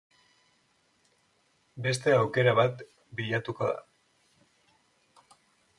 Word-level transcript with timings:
Beste 1.89 2.15
aukera 2.21 2.57
bat 2.63 2.83
bilatuko 3.21 3.69
da. 3.73 5.39